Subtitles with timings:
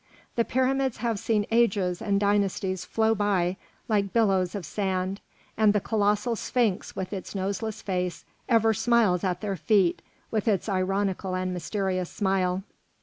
[0.35, 3.57] The pyramids have seen ages and dynasties flow by
[3.87, 5.21] like billows of sand,
[5.55, 10.01] and the colossal Sphinx with its noseless face ever smiles at their feet
[10.31, 12.63] with its ironical and mysterious smile.